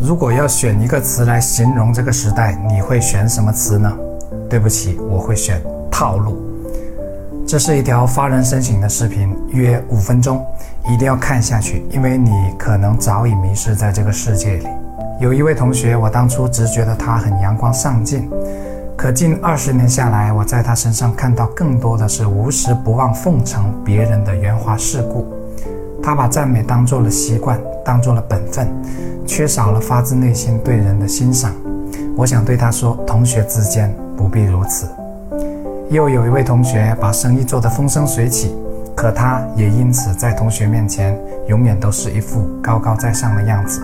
[0.00, 3.92] 如果要选一个词来形容这个时代，你会选什么词呢？
[4.48, 6.40] 对不起，我会选套路。
[7.46, 10.42] 这是一条发人深省的视频，约五分钟，
[10.88, 14.66] 一定要看下去，因为你可能早已迷失在这个世界里。
[15.20, 18.26] 有一位同学，我当初只觉得他很阳光上进，
[18.96, 25.39] 可近二十年下来，我在他身上看到更多的是无时不忘奉承别人的圆滑世故。
[26.02, 28.66] 他把赞美当做了习惯，当做了本分，
[29.26, 31.52] 缺少了发自内心对人的欣赏。
[32.16, 34.86] 我想对他说：同学之间不必如此。
[35.90, 38.54] 又有一位同学把生意做得风生水起，
[38.94, 41.18] 可他也因此在同学面前
[41.48, 43.82] 永远都是一副高高在上的样子。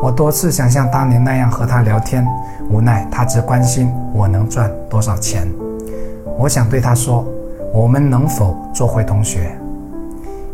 [0.00, 2.24] 我多次想像当年那样和他聊天，
[2.70, 5.46] 无奈他只关心我能赚多少钱。
[6.38, 7.26] 我想对他说：
[7.72, 9.50] 我们能否做回同学？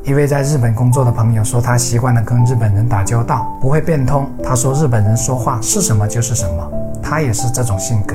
[0.04, 4.28] 一位在日本工作的朋友说，他习惯了跟日本人打交道，不会变通。
[4.44, 6.70] 他说，日本人说话是什么就是什么，
[7.02, 8.14] 他也是这种性格。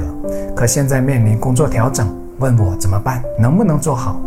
[0.56, 4.22] 可现在面临工作调整，问我怎么办，能不能做好？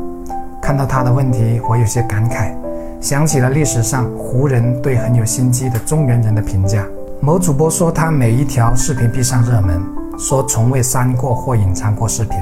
[0.61, 2.53] 看到他的问题，我有些感慨，
[3.01, 6.85] 想起了历史上胡人对很有心机的中原人的评价。
[7.21, 9.81] 某主播说，他每一条视频必上热门，
[10.19, 12.37] 说从未删过或隐藏过视频，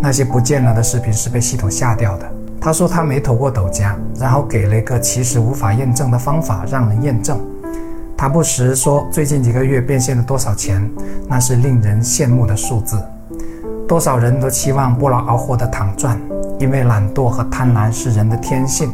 [0.00, 2.30] 那些不见了的视频是被系统下掉的。
[2.64, 7.36] 他说他没投过抖加，然后给了一个其实无法验证的方法让人验证。
[8.16, 10.88] 他不时说最近几个月变现了多少钱，
[11.28, 13.02] 那是令人羡慕的数字。
[13.88, 16.16] 多少人都期望不劳而获的躺赚，
[16.60, 18.92] 因为懒惰和贪婪是人的天性。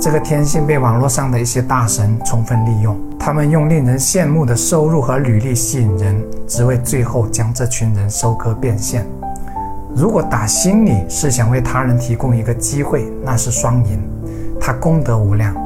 [0.00, 9.04] 这个天性被网络上的一些大神充分利用，他们用令人羡慕的收入和履历吸引人，只为最后将这群人收割变现。
[9.96, 13.98] 如果打心里是想为他人提供一个机会，那是双赢，
[14.60, 15.56] 他功德无量。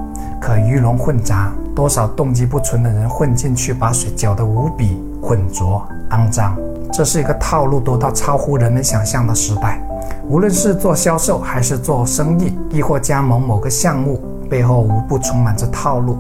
[0.41, 6.57] 可鱼龙混杂，多少动机不纯的人混进去，把水搅得无比浑浊肮脏。
[6.93, 9.83] 这是一个套路多到超乎人们想象的时代。
[10.29, 16.17] 无论是做销售，还是做生意，亦或加盟某个项目，背后无不充满着套路。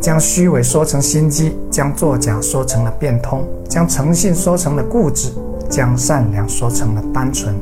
[0.00, 5.32] 将虚伪说成心机，将作假说成了变通，将诚信说成了固执。
[5.70, 7.54] 将善良说成了单纯，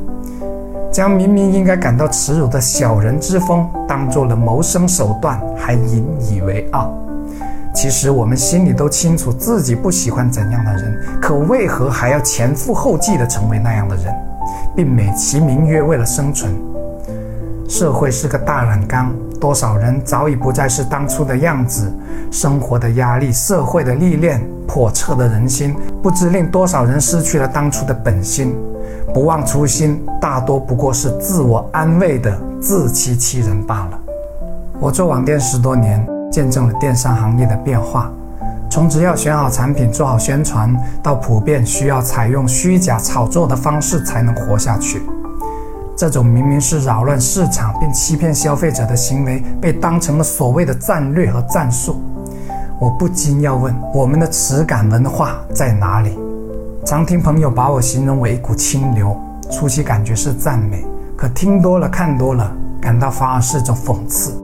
[0.91, 6.91] 将明明应该感到耻辱的小人之风当做了谋生手段，还引以为傲。
[7.75, 14.13] 其实我们心里都清楚自己不喜欢怎样的人，可为何还要前赴后继地成为那样的人，
[14.75, 16.51] 并美其名曰为了生存？
[17.69, 21.93] 社会是个大染缸，多少人早已不再是当初的样子。
[22.31, 24.41] 生活的压力，社会的历练。
[24.69, 28.55] 叵测的人心，不知令多少人失去了当初的本心。
[29.15, 33.99] 不忘初心，大多不过是自我安慰的自欺欺人罢了。
[34.79, 38.13] 我做网店十多年，见证了电商行业的变化，
[38.71, 45.01] 从只要选好产品、做好宣传，到普遍需要采用虚假炒作的方式才能活下去。
[45.99, 52.01] 这种明明是扰乱市场并欺骗消费者的行为，被当成了所谓的战略和战术。
[52.79, 56.17] 我不禁要问：我们的耻感文化在哪里？
[56.87, 59.21] 常听朋友把我形容为一股清流，
[59.51, 60.87] 初期感觉是赞美，
[61.17, 62.49] 可听多了、看多了，
[62.81, 64.41] 感到反而是种讽刺。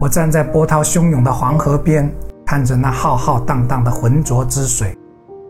[0.00, 2.10] 我站在波涛汹涌的黄河边，
[2.46, 4.96] 看着那浩浩荡荡的浑浊之水，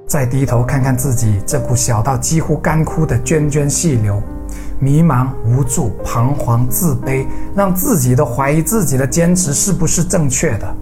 [0.08, 4.20] 再低头看看自己这股小到几乎干枯的涓涓细流，
[4.84, 10.76] 迷茫、无助、彷徨、自卑，让自己都怀疑自己的坚持是不是正确的。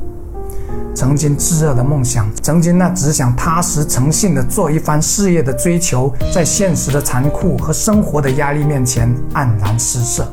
[0.92, 10.26] 曾经炙热的梦想，曾经那只想踏实诚信的做一番事业的追求，在现实的残酷和生活的压力面前黯然失色。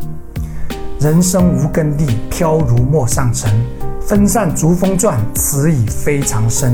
[1.00, 3.54] 人生无根蒂，飘如陌上尘，
[4.02, 6.74] 分散逐风转，此已非常深。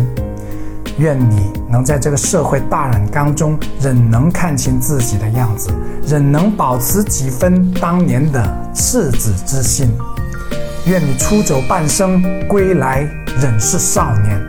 [0.97, 5.69] 愿你能在这个社会大染缸中，仍能看清自己的样子，
[6.07, 8.41] 仍能保持几分当年的
[8.73, 9.89] 赤子之心。
[10.85, 13.07] 愿你出走半生，归来
[13.41, 14.39] 仍是少年。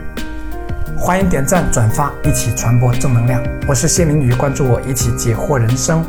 [0.95, 3.41] 欢迎点赞转发，一起传播正能量。
[3.67, 6.05] 我是谢明宇，关注我，一起解惑人生。